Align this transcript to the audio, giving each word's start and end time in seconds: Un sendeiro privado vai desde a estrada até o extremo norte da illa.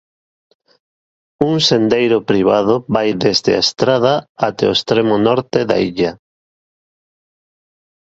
Un 1.49 1.55
sendeiro 1.67 2.17
privado 2.29 2.75
vai 2.95 3.09
desde 3.23 3.51
a 3.59 3.61
estrada 3.67 4.13
até 4.47 4.63
o 4.67 4.75
extremo 4.77 5.15
norte 5.27 5.59
da 5.69 5.77
illa. 5.89 6.11